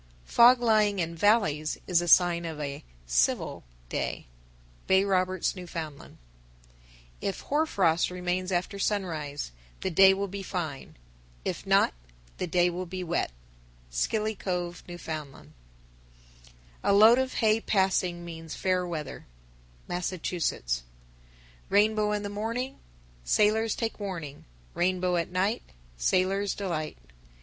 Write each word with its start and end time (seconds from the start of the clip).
_972. 0.25 0.35
Fog 0.35 0.59
lying 0.63 0.97
in 0.97 1.15
valleys 1.15 1.77
is 1.85 2.01
a 2.01 2.07
sign 2.07 2.43
of 2.43 2.59
a 2.59 2.83
"civil" 3.05 3.63
day. 3.87 4.25
Bay 4.87 5.03
Roberts, 5.05 5.53
N.F. 5.55 5.75
973. 5.75 6.79
If 7.21 7.41
hoar 7.41 7.67
frost 7.67 8.09
remains 8.09 8.51
after 8.51 8.79
sunrise, 8.79 9.51
the 9.81 9.91
day 9.91 10.15
will 10.15 10.27
be 10.27 10.41
fine; 10.41 10.97
if 11.45 11.67
not, 11.67 11.93
the 12.37 12.47
day 12.47 12.67
will 12.71 12.87
be 12.87 13.03
wet. 13.03 13.31
Scilly 13.91 14.33
Cove, 14.33 14.81
N.F. 14.89 15.07
974. 15.07 15.53
A 16.89 16.93
load 16.93 17.19
of 17.19 17.35
hay 17.35 17.61
passing 17.61 18.25
means 18.25 18.55
fair 18.55 18.87
weather. 18.87 19.27
Massachusetts. 19.87 20.81
975. 21.69 21.71
Rainbow 21.71 22.11
in 22.11 22.23
the 22.23 22.27
morning, 22.29 22.79
Sailors 23.23 23.75
take 23.75 23.99
warning; 23.99 24.45
Rainbow 24.73 25.15
at 25.17 25.29
night, 25.29 25.61
Sailor's 25.95 26.55
delight. 26.55 26.97